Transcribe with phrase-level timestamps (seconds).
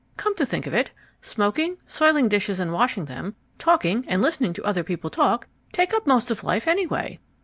[0.17, 0.89] Come to think of it,
[1.21, 6.07] smoking, soiling dishes and washing them, talking and listening to other people talk, take up
[6.07, 7.19] most of life anyway."